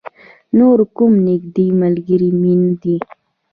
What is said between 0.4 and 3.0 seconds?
نور کوم نږدې ملگری مې نه دی.